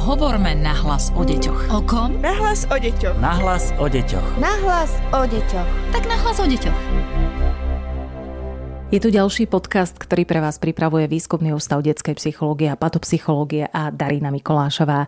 [0.00, 1.76] Hovorme nahlas o deťoch.
[1.76, 2.24] O kom?
[2.24, 3.20] Nahlas o deťoch.
[3.20, 4.40] Nahlas o deťoch.
[4.40, 5.68] Nahlas o deťoch.
[5.92, 6.78] Tak nahlas o deťoch.
[8.88, 13.92] Je tu ďalší podcast, ktorý pre vás pripravuje Výskumný ústav detskej psychológie a patopsychológie a
[13.92, 15.04] Darina Mikolášová.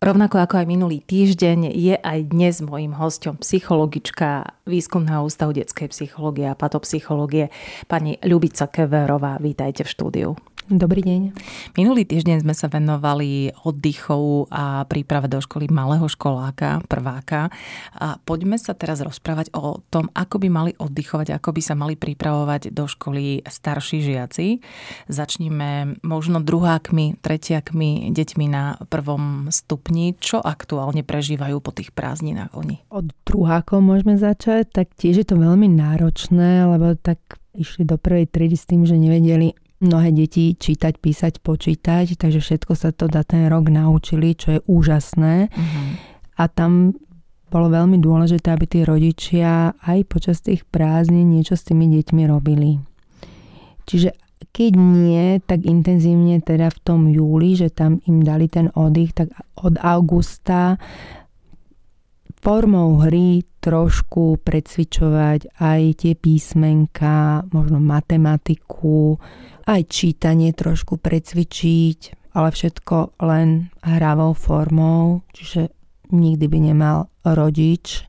[0.00, 6.48] Rovnako ako aj minulý týždeň je aj dnes mojím hostom psychologička Výskumného ústavu detskej psychológie
[6.48, 7.52] a patopsychológie
[7.84, 9.36] pani Ľubica Keverová.
[9.36, 10.32] Vítajte v štúdiu.
[10.70, 11.34] Dobrý deň.
[11.74, 17.50] Minulý týždeň sme sa venovali oddychov a príprave do školy malého školáka, prváka.
[17.98, 21.98] A poďme sa teraz rozprávať o tom, ako by mali oddychovať, ako by sa mali
[21.98, 24.62] pripravovať do školy starší žiaci.
[25.10, 30.14] Začníme možno druhákmi, tretiakmi, deťmi na prvom stupni.
[30.22, 32.78] Čo aktuálne prežívajú po tých prázdninách oni?
[32.94, 37.18] Od druhákov môžeme začať, tak tiež je to veľmi náročné, lebo tak
[37.58, 42.72] išli do prvej triedy s tým, že nevedeli mnohé deti čítať, písať, počítať, takže všetko
[42.76, 45.48] sa to za ten rok naučili, čo je úžasné.
[45.48, 45.88] Uh-huh.
[46.36, 46.92] A tam
[47.50, 52.78] bolo veľmi dôležité, aby tí rodičia aj počas tých prázdnin niečo s tými deťmi robili.
[53.88, 54.14] Čiže
[54.54, 59.34] keď nie, tak intenzívne teda v tom júli, že tam im dali ten oddych, tak
[59.58, 60.78] od augusta
[62.40, 69.20] formou hry trošku precvičovať aj tie písmenka, možno matematiku,
[69.70, 71.98] aj čítanie trošku precvičiť,
[72.34, 75.70] ale všetko len hravou formou, čiže
[76.10, 78.02] nikdy by nemal rodič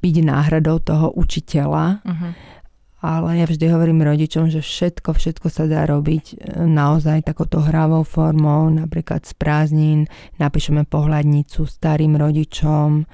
[0.00, 2.00] byť náhradou toho učiteľa.
[2.00, 2.32] Uh-huh.
[2.98, 8.02] Ale ja vždy hovorím rodičom, že všetko, všetko sa dá robiť e, naozaj takouto hravou
[8.02, 10.00] formou, napríklad z prázdnin
[10.42, 13.06] napíšeme pohľadnicu starým rodičom,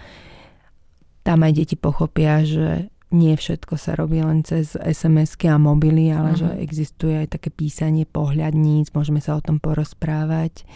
[1.25, 6.35] tam aj deti pochopia, že nie všetko sa robí len cez SMS-ky a mobily, ale
[6.35, 6.41] uh-huh.
[6.43, 10.67] že existuje aj také písanie pohľadníc, môžeme sa o tom porozprávať.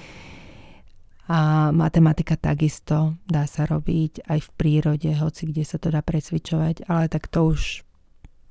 [1.29, 6.89] A matematika takisto dá sa robiť aj v prírode, hoci kde sa to dá presvičovať,
[6.89, 7.85] ale tak to už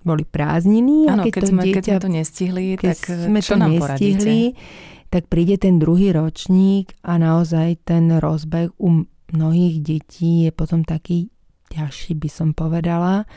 [0.05, 1.09] boli prázdniny.
[1.09, 3.71] Áno, keď, keď, sme, dieťa, keď sme to nestihli, keď tak sme čo to nám
[3.73, 5.09] nestihli, poradíte?
[5.09, 11.31] tak príde ten druhý ročník a naozaj ten rozbeh u mnohých detí je potom taký
[11.67, 13.27] ťažší by som povedala,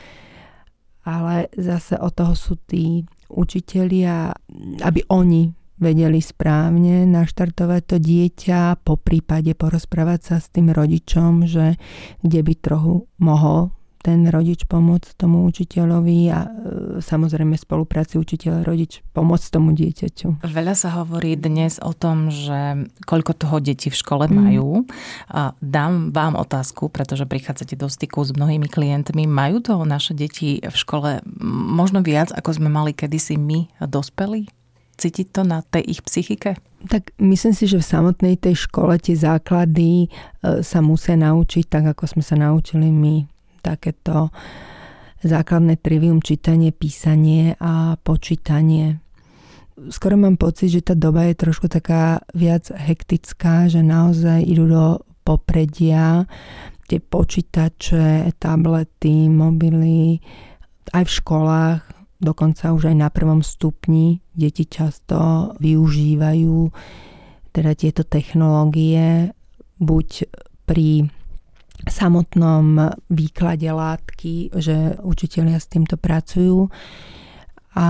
[1.05, 4.35] ale zase o toho sú tí učitelia,
[4.83, 5.49] aby oni
[5.81, 11.81] vedeli správne naštartovať to dieťa, po prípade porozprávať sa s tým rodičom, že
[12.21, 16.49] kde by trochu mohol ten rodič pomôcť tomu učiteľovi a e,
[16.99, 20.41] samozrejme spolupráci učiteľ rodič pomôcť tomu dieťaťu.
[20.41, 24.33] Veľa sa hovorí dnes o tom, že koľko toho deti v škole mm.
[24.33, 24.89] majú.
[25.29, 29.29] A dám vám otázku, pretože prichádzate do styku s mnohými klientmi.
[29.29, 31.21] Majú toho naše deti v škole
[31.71, 34.49] možno viac, ako sme mali kedysi my dospelí?
[34.97, 36.57] Cítiť to na tej ich psychike?
[36.89, 41.93] Tak myslím si, že v samotnej tej škole tie základy e, sa musia naučiť tak,
[41.93, 43.29] ako sme sa naučili my
[43.61, 44.33] takéto
[45.21, 48.97] základné trivium čítanie, písanie a počítanie.
[49.89, 54.85] Skoro mám pocit, že tá doba je trošku taká viac hektická, že naozaj idú do
[55.21, 56.25] popredia
[56.89, 60.19] tie počítače, tablety, mobily,
[60.91, 61.81] aj v školách,
[62.19, 66.57] dokonca už aj na prvom stupni deti často využívajú
[67.55, 69.31] teda tieto technológie
[69.79, 70.07] buď
[70.67, 71.07] pri
[71.89, 76.69] samotnom výklade látky, že učitelia s týmto pracujú.
[77.71, 77.87] A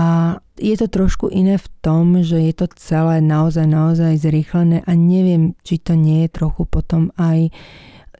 [0.54, 5.58] je to trošku iné v tom, že je to celé naozaj, naozaj zrýchlené a neviem,
[5.66, 7.50] či to nie je trochu potom aj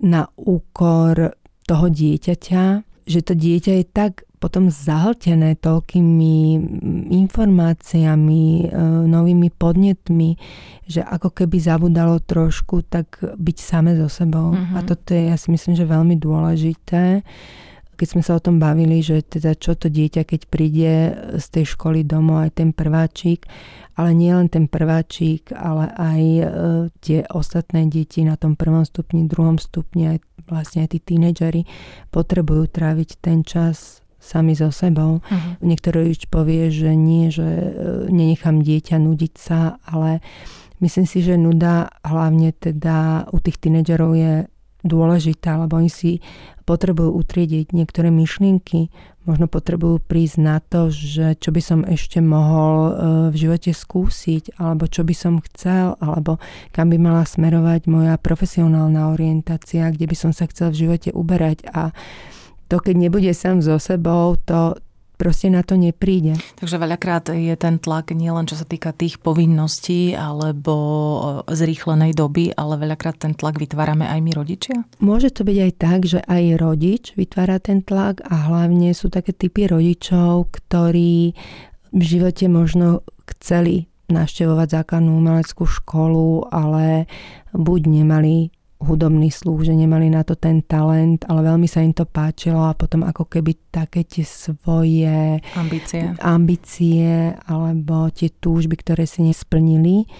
[0.02, 2.64] na úkor toho dieťaťa,
[3.06, 6.34] že to dieťa je tak potom zahltené toľkými
[7.14, 8.74] informáciami, e,
[9.06, 10.34] novými podnetmi,
[10.90, 14.50] že ako keby zabudalo trošku tak byť same so sebou.
[14.50, 14.74] Uh-huh.
[14.74, 17.22] A toto je, ja si myslím, že veľmi dôležité.
[17.94, 20.92] Keď sme sa o tom bavili, že teda čo to dieťa, keď príde
[21.38, 23.46] z tej školy domov, aj ten prváčik,
[23.94, 26.44] ale nie len ten prváčik, ale aj e,
[26.98, 30.18] tie ostatné deti na tom prvom stupni, druhom stupni, aj
[30.50, 31.62] vlastne aj tí tínedžeri
[32.10, 35.18] potrebujú tráviť ten čas sami so sebou.
[35.18, 35.52] Uh-huh.
[35.58, 37.68] Niektorý rodič povie, že nie, že e,
[38.06, 40.22] nenechám dieťa nudiť sa, ale
[40.78, 44.32] myslím si, že nuda hlavne teda u tých tínedžerov je
[44.86, 46.12] dôležitá, lebo oni si
[46.62, 48.90] potrebujú utriediť niektoré myšlienky,
[49.26, 52.92] možno potrebujú prísť na to, že čo by som ešte mohol e,
[53.30, 56.42] v živote skúsiť, alebo čo by som chcel, alebo
[56.74, 61.66] kam by mala smerovať moja profesionálna orientácia, kde by som sa chcel v živote uberať
[61.70, 61.94] a
[62.72, 64.80] to keď nebude sám so sebou, to
[65.20, 66.40] proste na to nepríde.
[66.56, 70.74] Takže veľakrát je ten tlak nielen čo sa týka tých povinností alebo
[71.52, 74.76] zrýchlenej doby, ale veľakrát ten tlak vytvárame aj my rodičia?
[75.04, 79.36] Môže to byť aj tak, že aj rodič vytvára ten tlak a hlavne sú také
[79.36, 81.36] typy rodičov, ktorí
[81.92, 87.06] v živote možno chceli navštevovať základnú umeleckú školu, ale
[87.52, 88.50] buď nemali
[88.82, 92.74] hudobný sluch, že nemali na to ten talent, ale veľmi sa im to páčilo a
[92.74, 100.10] potom ako keby také tie svoje ambície, ambície alebo tie túžby, ktoré si nesplnili,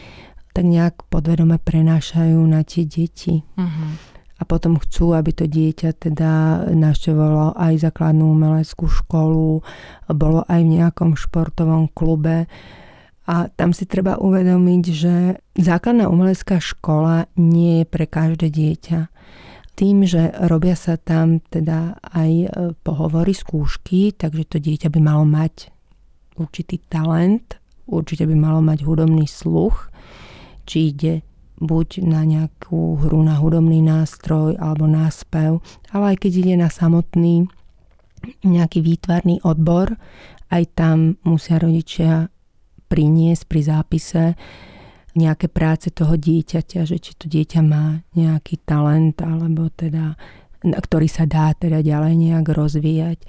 [0.55, 3.43] tak nejak podvedome prenášajú na tie deti.
[3.59, 3.91] Uh-huh.
[4.39, 9.63] A potom chcú, aby to dieťa teda navštevovalo aj základnú umeleckú školu,
[10.11, 12.51] bolo aj v nejakom športovom klube
[13.23, 15.15] a tam si treba uvedomiť, že
[15.55, 19.01] základná umelecká škola nie je pre každé dieťa.
[19.79, 22.49] Tým, že robia sa tam teda aj e,
[22.83, 25.73] pohovory, skúšky, takže to dieťa by malo mať
[26.37, 27.57] určitý talent,
[27.89, 29.89] určite by malo mať hudobný sluch,
[30.67, 31.15] či ide
[31.63, 35.63] buď na nejakú hru na hudobný nástroj alebo náspev,
[35.95, 37.47] ale aj keď ide na samotný
[38.43, 39.95] nejaký výtvarný odbor,
[40.51, 42.32] aj tam musia rodičia
[42.93, 44.23] priniesť pri zápise
[45.17, 50.17] nejaké práce toho dieťaťa, že či to dieťa má nejaký talent, alebo teda,
[50.61, 53.25] ktorý sa dá teda ďalej nejak rozvíjať.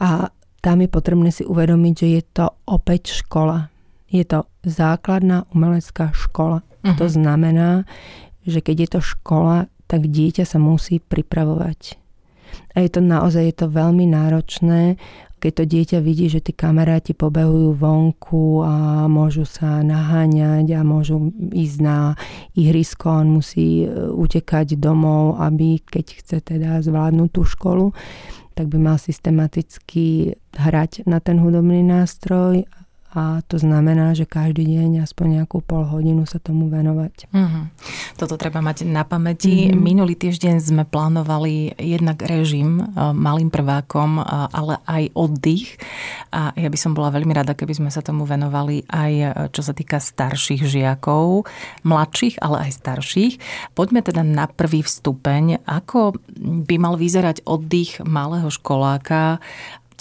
[0.00, 0.32] A
[0.64, 3.68] tam je potrebné si uvedomiť, že je to opäť škola.
[4.08, 6.60] Je to základná umelecká škola.
[6.84, 6.96] Uh-huh.
[6.96, 7.88] To znamená,
[8.44, 12.01] že keď je to škola, tak dieťa sa musí pripravovať.
[12.72, 14.96] A je to naozaj je to veľmi náročné
[15.42, 21.34] keď to dieťa vidí, že tí kamaráti pobehujú vonku a môžu sa naháňať a môžu
[21.34, 22.14] ísť na
[22.54, 27.90] ihrisko, on musí e, utekať domov, aby keď chce teda zvládnuť tú školu,
[28.54, 32.62] tak by mal systematicky hrať na ten hudobný nástroj
[33.12, 37.28] a to znamená, že každý deň aspoň nejakú pol hodinu sa tomu venovať.
[37.28, 37.64] Mm-hmm.
[38.16, 39.68] Toto treba mať na pamäti.
[39.68, 39.84] Mm-hmm.
[39.84, 44.22] Minulý týždeň sme plánovali jednak režim e, malým prvákom, e,
[44.56, 45.76] ale aj oddych.
[46.32, 49.60] A ja by som bola veľmi rada, keby sme sa tomu venovali aj e, čo
[49.60, 51.44] sa týka starších žiakov,
[51.84, 53.34] mladších, ale aj starších.
[53.76, 55.68] Poďme teda na prvý vstupeň.
[55.68, 56.16] Ako
[56.64, 59.36] by mal vyzerať oddych malého školáka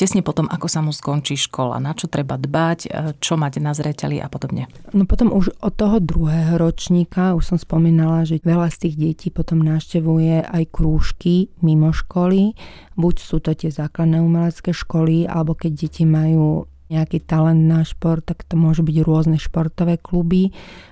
[0.01, 2.89] tesne potom, ako sa mu skončí škola, na čo treba dbať, e,
[3.21, 4.65] čo mať na zreteli a podobne.
[4.97, 9.27] No potom už od toho druhého ročníka, už som spomínala, že veľa z tých detí
[9.29, 12.57] potom návštevuje aj krúžky mimo školy,
[12.97, 18.25] buď sú to tie základné umelecké školy, alebo keď deti majú nejaký talent na šport,
[18.25, 20.51] tak to môžu byť rôzne športové kluby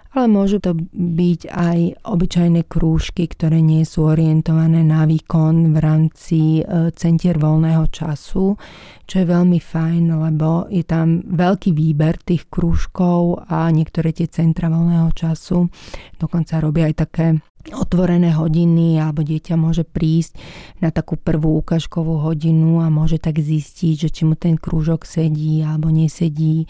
[0.10, 6.42] ale môžu to byť aj obyčajné krúžky, ktoré nie sú orientované na výkon v rámci
[6.60, 8.58] e, centier voľného času,
[9.06, 14.74] čo je veľmi fajn, lebo je tam veľký výber tých krúžkov a niektoré tie centra
[14.74, 15.70] voľného času.
[16.18, 17.28] Dokonca robia aj také
[17.70, 20.40] otvorené hodiny alebo dieťa môže prísť
[20.80, 25.62] na takú prvú ukážkovú hodinu a môže tak zistiť, že či mu ten krúžok sedí
[25.62, 26.66] alebo nesedí,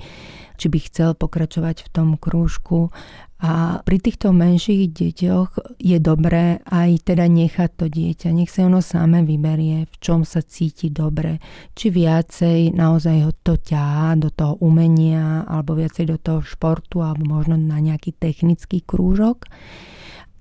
[0.60, 2.92] či by chcel pokračovať v tom krúžku
[3.40, 8.84] a pri týchto menších deťoch je dobré aj teda nechať to dieťa, nech sa ono
[8.84, 11.40] samé vyberie, v čom sa cíti dobre.
[11.72, 17.40] Či viacej naozaj ho to ťahá do toho umenia, alebo viacej do toho športu, alebo
[17.40, 19.48] možno na nejaký technický krúžok.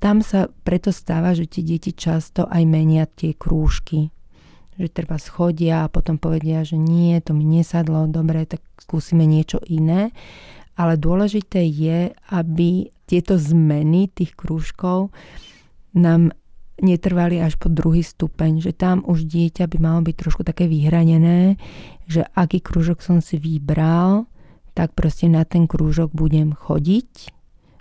[0.02, 4.11] Tam sa preto stáva, že tie deti často aj menia tie krúžky.
[4.75, 9.62] Že treba schodia a potom povedia, že nie, to mi nesadlo, dobre, tak skúsime niečo
[9.70, 10.11] iné
[10.78, 15.11] ale dôležité je, aby tieto zmeny tých krúžkov
[15.99, 16.30] nám
[16.78, 21.58] netrvali až po druhý stupeň, že tam už dieťa by malo byť trošku také vyhranené,
[22.06, 24.30] že aký krúžok som si vybral,
[24.78, 27.35] tak proste na ten krúžok budem chodiť,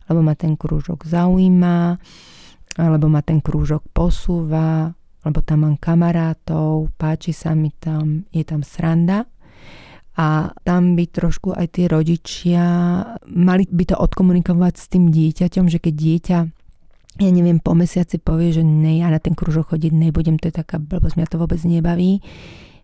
[0.09, 2.01] lebo ma ten krúžok zaujíma,
[2.81, 8.65] alebo ma ten krúžok posúva, lebo tam mám kamarátov, páči sa mi tam, je tam
[8.65, 9.29] sranda.
[10.17, 12.65] A tam by trošku aj tí rodičia
[13.29, 16.37] mali by to odkomunikovať s tým dieťaťom, že keď dieťa
[17.17, 20.61] ja neviem, po mesiaci povie, že ne, ja na ten kružok chodiť nebudem, to je
[20.61, 22.21] taká blbosť, mňa to vôbec nebaví,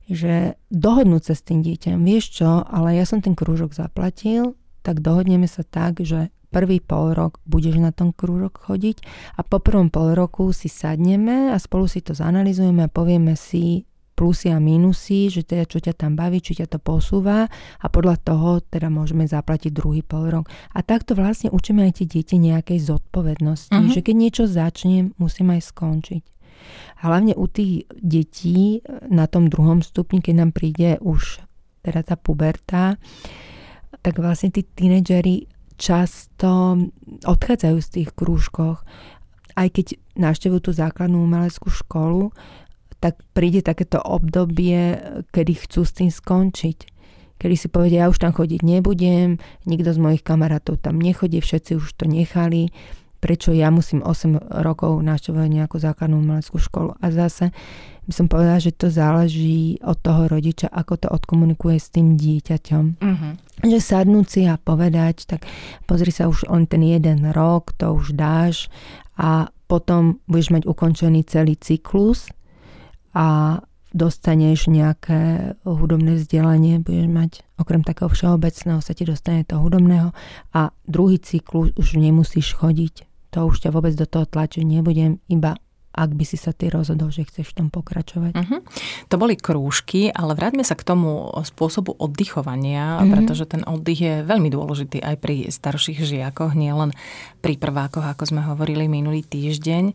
[0.10, 5.06] že dohodnúť sa s tým dieťaťom, vieš čo, ale ja som ten krúžok zaplatil, tak
[5.06, 9.02] dohodneme sa tak, že prvý pol rok budeš na tom krúžok chodiť
[9.38, 13.86] a po prvom pol roku si sadneme a spolu si to zanalizujeme a povieme si,
[14.14, 17.50] plusy a minusy, že teda čo ťa tam baví, či ťa to posúva
[17.82, 20.46] a podľa toho teda môžeme zaplatiť druhý pol rok.
[20.78, 23.92] A takto vlastne učíme aj tie deti nejakej zodpovednosti, uh-huh.
[23.92, 26.24] že keď niečo začne, musím aj skončiť.
[27.04, 28.80] Hlavne u tých detí
[29.12, 31.44] na tom druhom stupni, keď nám príde už
[31.84, 32.96] teda tá puberta,
[34.00, 36.80] tak vlastne tí tínedžeri často
[37.28, 38.88] odchádzajú z tých krúžkoch.
[39.54, 42.32] Aj keď navštevujú tú základnú umeleckú školu,
[43.04, 44.96] tak príde takéto obdobie,
[45.36, 46.96] kedy chcú s tým skončiť.
[47.36, 51.76] Kedy si povedia, ja už tam chodiť nebudem, nikto z mojich kamarátov tam nechodí, všetci
[51.84, 52.72] už to nechali,
[53.20, 56.96] prečo ja musím 8 rokov navštevovať nejakú základnú umeleckú školu.
[57.04, 57.52] A zase
[58.08, 62.86] by som povedala, že to záleží od toho rodiča, ako to odkomunikuje s tým dieťaťom.
[63.04, 63.32] Uh-huh.
[63.64, 65.44] Že sadnúť si a povedať, tak
[65.84, 68.72] pozri sa už on ten jeden rok, to už dáš
[69.20, 72.32] a potom budeš mať ukončený celý cyklus
[73.14, 73.62] a
[73.94, 80.12] dostaneš nejaké hudobné vzdelanie, budeš mať okrem takého všeobecného sa ti dostane to hudobného
[80.52, 83.06] a druhý cyklus už nemusíš chodiť.
[83.38, 85.58] To už ťa vôbec do toho tlačiť nebudem, iba
[85.94, 88.34] ak by si sa ty rozhodol, že chceš v tom pokračovať.
[88.34, 88.66] Uh-huh.
[89.14, 93.14] To boli krúžky, ale vráťme sa k tomu spôsobu oddychovania, uh-huh.
[93.14, 96.98] pretože ten oddych je veľmi dôležitý aj pri starších žiakoch, nielen
[97.46, 99.94] pri prvákoch, ako sme hovorili minulý týždeň.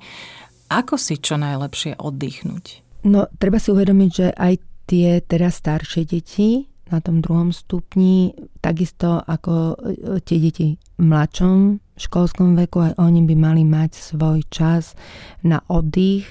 [0.70, 2.87] Ako si čo najlepšie oddychnúť?
[3.06, 4.54] No, treba si uvedomiť, že aj
[4.88, 8.32] tie teraz staršie deti na tom druhom stupni,
[8.64, 14.40] takisto ako e, tie deti v mladšom školskom veku, aj oni by mali mať svoj
[14.48, 14.96] čas
[15.44, 16.24] na oddych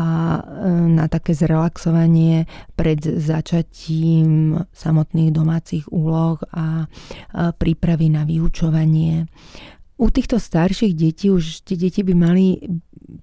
[0.00, 0.42] a e,
[0.96, 6.88] na také zrelaxovanie pred začatím samotných domácich úloh a
[7.60, 9.28] prípravy na vyučovanie.
[9.96, 12.60] U týchto starších detí už tie deti by mali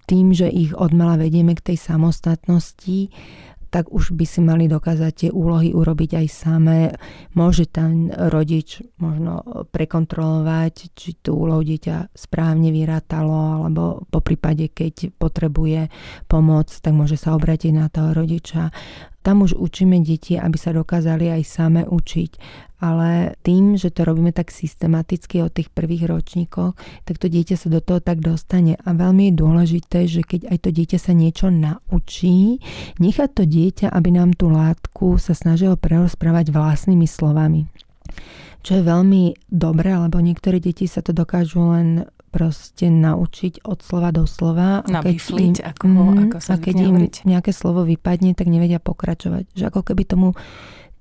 [0.10, 3.14] tým, že ich odmala vedieme k tej samostatnosti,
[3.74, 6.94] tak už by si mali dokázať tie úlohy urobiť aj samé.
[7.34, 9.42] Môže ten rodič možno
[9.74, 15.90] prekontrolovať, či tú úlohu dieťa správne vyrátalo, alebo po prípade, keď potrebuje
[16.30, 18.70] pomoc, tak môže sa obrátiť na toho rodiča.
[19.26, 22.32] Tam už učíme deti, aby sa dokázali aj same učiť.
[22.84, 26.76] Ale tým, že to robíme tak systematicky od tých prvých ročníkov,
[27.08, 28.76] tak to dieťa sa do toho tak dostane.
[28.84, 32.60] A veľmi je dôležité, že keď aj to dieťa sa niečo naučí,
[33.00, 37.72] nechať to dieťa, aby nám tú látku sa snažilo prerozprávať vlastnými slovami
[38.64, 44.10] čo je veľmi dobré, lebo niektoré deti sa to dokážu len proste naučiť od slova
[44.10, 44.82] do slova.
[44.90, 47.30] Nabifliť, ako, mm, ako sa A keď im hovoriť.
[47.30, 49.54] nejaké slovo vypadne, tak nevedia pokračovať.
[49.54, 50.28] Že ako keby tomu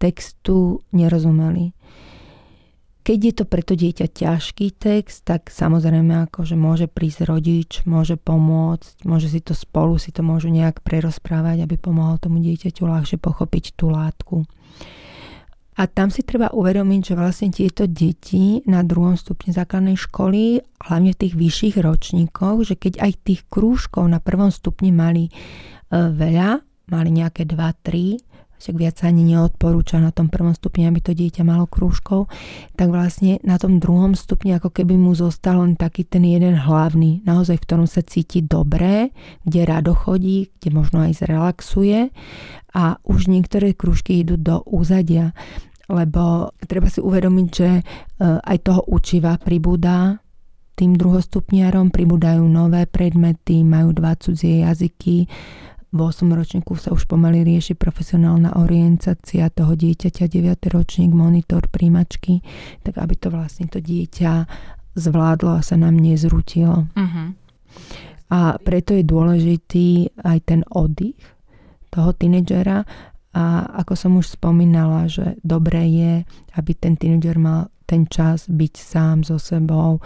[0.03, 1.71] textu nerozumeli.
[3.03, 8.15] Keď je to pre to dieťa ťažký text, tak samozrejme akože môže prísť rodič, môže
[8.15, 13.19] pomôcť, môže si to spolu, si to môžu nejak prerozprávať, aby pomohol tomu dieťaťu ľahšie
[13.19, 14.47] pochopiť tú látku.
[15.73, 21.11] A tam si treba uvedomiť, že vlastne tieto deti na druhom stupni základnej školy, hlavne
[21.17, 25.33] v tých vyšších ročníkoch, že keď aj tých krúžkov na prvom stupni mali e,
[25.91, 28.21] veľa, mali nejaké 2-3,
[28.63, 32.31] však viac sa ani neodporúča na tom prvom stupni, aby to dieťa malo krúžkov,
[32.79, 37.27] tak vlastne na tom druhom stupni ako keby mu zostal len taký ten jeden hlavný,
[37.27, 39.11] naozaj v ktorom sa cíti dobré,
[39.43, 42.15] kde rado chodí, kde možno aj zrelaxuje.
[42.73, 45.35] A už niektoré krúžky idú do úzadia,
[45.91, 47.83] lebo treba si uvedomiť, že e,
[48.23, 50.23] aj toho učiva pribúda
[50.73, 55.29] tým druhostupniarom, pribúdajú nové predmety, majú dva cudzie jazyky,
[55.93, 60.73] v 8 ročníku sa už pomaly rieši profesionálna orientácia toho dieťaťa, 9.
[60.73, 62.41] ročník, monitor, príjmačky,
[62.81, 64.49] tak aby to vlastne to dieťa
[64.97, 66.89] zvládlo a sa nám nezrutilo.
[66.97, 67.37] Uh-huh.
[68.33, 71.21] A preto je dôležitý aj ten oddych
[71.93, 72.89] toho tínedžera
[73.37, 73.45] a
[73.85, 76.15] ako som už spomínala, že dobré je,
[76.57, 80.01] aby ten tínedžer mal ten čas byť sám so sebou,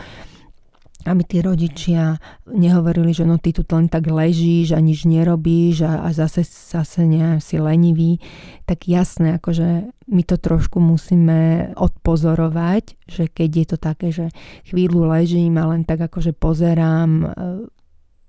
[1.07, 2.19] aby tí rodičia
[2.51, 7.07] nehovorili, že no ty tu len tak ležíš a nič nerobíš a, a zase, zase
[7.07, 8.19] neviem, si lenivý,
[8.67, 14.27] tak jasné, akože my to trošku musíme odpozorovať, že keď je to také, že
[14.67, 17.27] chvíľu ležím a len tak akože pozerám e,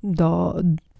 [0.01, 0.31] do,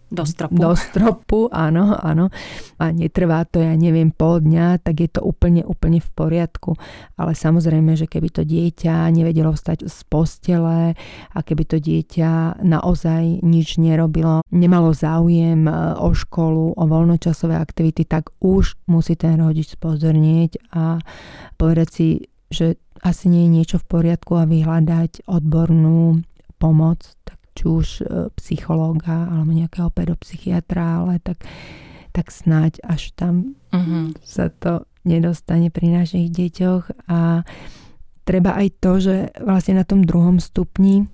[0.08, 0.56] do stropu.
[0.56, 2.32] Do stropu, áno, áno.
[2.80, 6.80] A netrvá to, ja neviem, pol dňa, tak je to úplne, úplne v poriadku.
[7.20, 10.96] Ale samozrejme, že keby to dieťa nevedelo vstať z postele
[11.32, 18.08] a keby to dieťa naozaj nič nerobilo, nemalo záujem e, o školu, o voľnočasové aktivity,
[18.08, 21.04] tak už musí ten rodič spozornieť a
[21.60, 22.08] povedať si,
[22.48, 26.24] že asi nie je niečo v poriadku a vyhľadať odbornú
[26.58, 31.42] pomoc, tak či už e, psychológa alebo nejakého pedopsychiatra, ale tak,
[32.14, 34.14] tak snáď až tam uh-huh.
[34.22, 37.42] sa to nedostane pri našich deťoch a
[38.30, 41.10] treba aj to, že vlastne na tom druhom stupni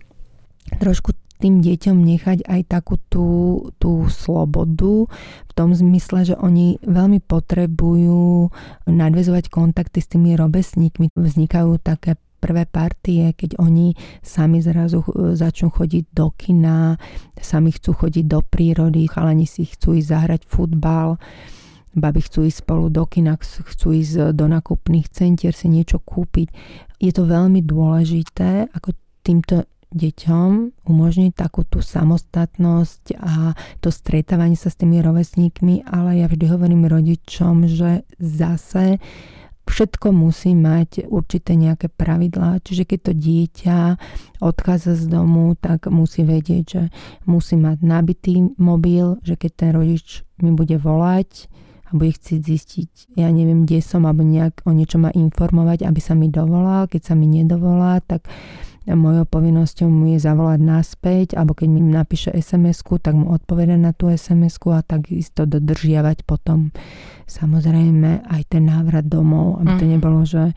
[0.82, 3.28] trošku tým deťom nechať aj takú tú,
[3.76, 5.12] tú slobodu
[5.48, 8.48] v tom zmysle, že oni veľmi potrebujú
[8.88, 11.12] nadvezovať kontakty s tými robesníkmi.
[11.12, 15.00] Vznikajú také prvé partie, keď oni sami zrazu
[15.40, 17.00] začnú chodiť do kina,
[17.40, 21.16] sami chcú chodiť do prírody, chalani si chcú ísť zahrať futbal,
[21.96, 26.52] baby chcú ísť spolu do kina, chcú ísť do nakupných centier si niečo kúpiť.
[27.00, 28.92] Je to veľmi dôležité, ako
[29.24, 36.26] týmto deťom umožniť takú tú samostatnosť a to stretávanie sa s tými rovesníkmi, ale ja
[36.26, 38.98] vždy hovorím rodičom, že zase
[39.68, 42.60] všetko musí mať určité nejaké pravidlá.
[42.62, 43.78] Čiže keď to dieťa
[44.44, 46.84] odchádza z domu, tak musí vedieť, že
[47.24, 51.48] musí mať nabitý mobil, že keď ten rodič mi bude volať
[51.88, 56.00] a bude chcieť zistiť, ja neviem, kde som, alebo nejak o niečo ma informovať, aby
[56.04, 56.92] sa mi dovolal.
[56.92, 58.28] Keď sa mi nedovolá, tak
[58.92, 63.96] mojou povinnosťou mu je zavolať naspäť, alebo keď mi napíše sms tak mu odpovedať na
[63.96, 66.76] tú sms a takisto dodržiavať potom
[67.24, 69.92] samozrejme aj ten návrat domov, aby to mhm.
[69.96, 70.54] nebolo, že e,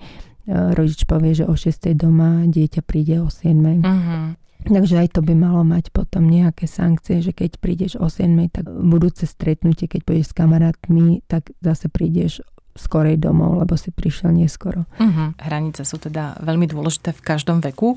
[0.51, 1.95] rodič povie, že o 6.
[1.95, 3.55] doma dieťa príde o 7.
[3.55, 3.87] Uh-huh.
[3.87, 4.21] Mhm.
[4.67, 8.67] Takže aj to by malo mať potom nejaké sankcie, že keď prídeš o 7, tak
[8.67, 12.43] budúce stretnutie, keď pôjdeš s kamarátmi, tak zase prídeš
[12.77, 14.85] skorej domov, lebo si prišiel neskoro.
[15.01, 15.33] Uh-huh.
[15.41, 17.97] Hranice sú teda veľmi dôležité v každom veku.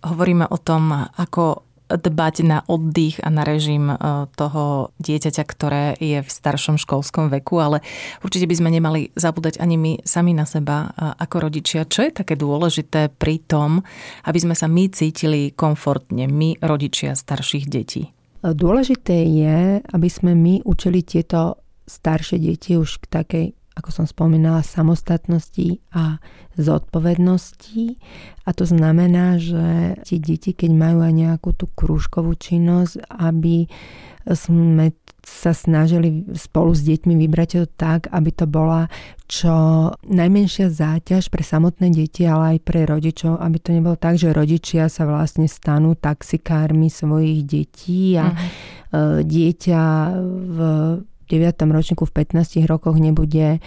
[0.00, 3.96] Hovoríme o tom, ako dbať na oddych a na režim e,
[4.38, 7.82] toho dieťaťa, ktoré je v staršom školskom veku, ale
[8.22, 11.88] určite by sme nemali zabúdať ani my sami na seba e, ako rodičia.
[11.88, 13.82] Čo je také dôležité pri tom,
[14.22, 18.14] aby sme sa my cítili komfortne, my rodičia starších detí?
[18.40, 23.46] Dôležité je, aby sme my učili tieto staršie deti už k takej
[23.78, 26.18] ako som spomínala, samostatnosti a
[26.58, 27.96] zodpovednosti.
[28.44, 33.70] A to znamená, že tie deti, keď majú aj nejakú tú krúžkovú činnosť, aby
[34.26, 38.88] sme sa snažili spolu s deťmi vybrať to tak, aby to bola
[39.28, 39.52] čo
[40.08, 44.88] najmenšia záťaž pre samotné deti, ale aj pre rodičov, aby to nebolo tak, že rodičia
[44.88, 49.22] sa vlastne stanú taxikármi svojich detí a uh-huh.
[49.22, 49.82] dieťa
[50.24, 50.58] v
[51.30, 51.54] 9.
[51.70, 53.58] ročníku v 15 rokoch nebude e,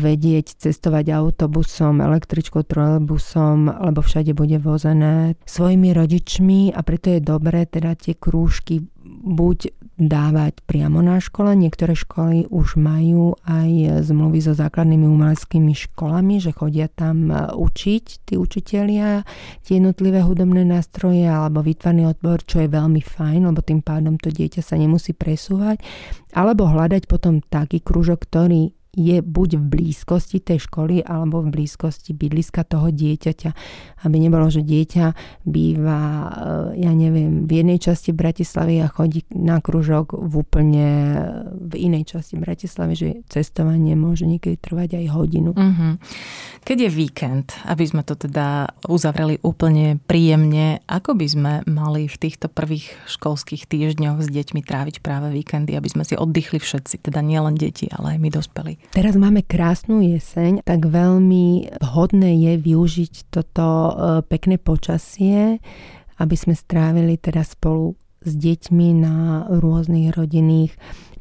[0.00, 7.68] vedieť cestovať autobusom, električkou, trolejbusom, lebo všade bude vozené svojimi rodičmi a preto je dobré
[7.68, 8.80] teda tie krúžky
[9.26, 11.56] buď dávať priamo na škole.
[11.56, 18.28] Niektoré školy už majú aj zmluvy so základnými umeleckými školami, že chodia tam e, učiť
[18.28, 19.24] tí učitelia
[19.64, 24.28] tie jednotlivé hudobné nástroje alebo výtvarný odbor, čo je veľmi fajn, lebo tým pádom to
[24.28, 25.80] dieťa sa nemusí presúvať.
[26.36, 32.16] Alebo hľadať potom taký krúžok, ktorý je buď v blízkosti tej školy alebo v blízkosti
[32.16, 33.50] bydliska toho dieťaťa.
[34.08, 35.12] Aby nebolo, že dieťa
[35.44, 36.00] býva,
[36.72, 40.88] eh, ja neviem, v jednej časti Bratislavy a chodí na kružok v úplne
[41.52, 45.52] v inej časti Bratislavy, že cestovanie môže niekedy trvať aj hodinu.
[45.52, 46.00] Uh-huh.
[46.64, 52.16] Keď je víkend, aby sme to teda uzavreli úplne príjemne, ako by sme mali v
[52.16, 57.20] týchto prvých školských týždňoch s deťmi tráviť práve víkendy, aby sme si oddychli všetci, teda
[57.20, 58.74] nielen deti, ale aj my dospelí.
[58.92, 63.92] Teraz máme krásnu jeseň, tak veľmi vhodné je využiť toto e,
[64.24, 65.58] pekné počasie,
[66.16, 70.72] aby sme strávili teda spolu s deťmi na rôznych rodinných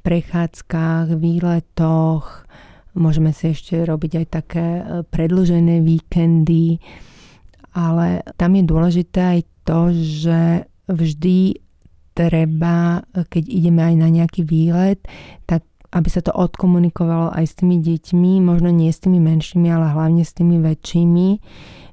[0.02, 2.48] prechádzkach, výletoch.
[2.96, 6.80] Môžeme si ešte robiť aj také e, predlžené víkendy,
[7.76, 10.40] ale tam je dôležité aj to, že
[10.88, 11.60] vždy
[12.16, 15.04] treba, keď ideme aj na nejaký výlet,
[15.44, 19.96] tak aby sa to odkomunikovalo aj s tými deťmi, možno nie s tými menšími, ale
[19.96, 21.28] hlavne s tými väčšími,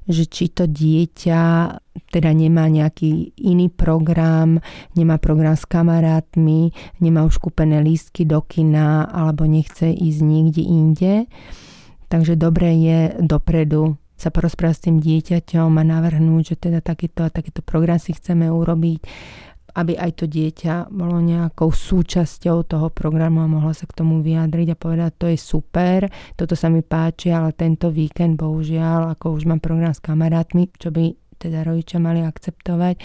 [0.03, 1.41] že či to dieťa
[2.11, 4.59] teda nemá nejaký iný program,
[4.99, 11.13] nemá program s kamarátmi, nemá už kúpené lístky do kina alebo nechce ísť niekde inde.
[12.11, 17.33] Takže dobré je dopredu sa porozprávať s tým dieťaťom a navrhnúť, že teda takýto a
[17.33, 18.99] takýto program si chceme urobiť
[19.73, 24.67] aby aj to dieťa bolo nejakou súčasťou toho programu a mohlo sa k tomu vyjadriť
[24.73, 26.05] a povedať, to je super,
[26.37, 30.93] toto sa mi páči, ale tento víkend bohužiaľ, ako už mám program s kamarátmi, čo
[30.93, 33.01] by teda rodičia mali akceptovať,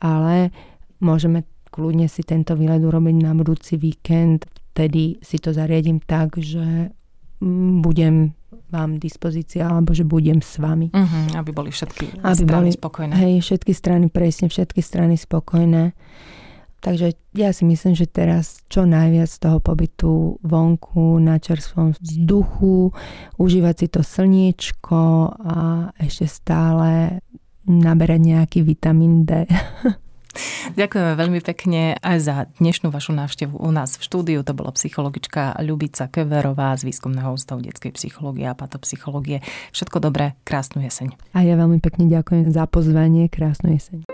[0.00, 0.54] ale
[1.02, 6.94] môžeme kľudne si tento výlet urobiť na budúci víkend, vtedy si to zariadím tak, že
[7.42, 8.38] mm, budem
[8.70, 10.90] vám dispozícia, alebo že budem s vami.
[10.90, 13.12] Uh-huh, aby boli všetky aby strany boli, spokojné.
[13.14, 15.96] Hej, všetky strany, presne, všetky strany spokojné.
[16.84, 22.92] Takže ja si myslím, že teraz čo najviac z toho pobytu vonku na čerstvom vzduchu,
[23.40, 27.24] užívať si to slniečko a ešte stále
[27.64, 29.48] naberať nejaký vitamín D.
[30.74, 34.40] Ďakujeme veľmi pekne aj za dnešnú vašu návštevu u nás v štúdiu.
[34.42, 39.42] To bola psychologička Ľubica Keverová z Výskumného ústavu detskej psychológie a patopsychológie.
[39.74, 41.14] Všetko dobré, krásnu jeseň.
[41.34, 44.13] A ja veľmi pekne ďakujem za pozvanie, krásnu jeseň.